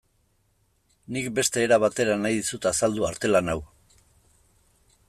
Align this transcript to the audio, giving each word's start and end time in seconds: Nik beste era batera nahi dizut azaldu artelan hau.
Nik 1.17 1.27
beste 1.41 1.61
era 1.65 1.79
batera 1.85 2.17
nahi 2.23 2.41
dizut 2.41 2.67
azaldu 2.73 3.07
artelan 3.13 3.55
hau. 3.57 3.61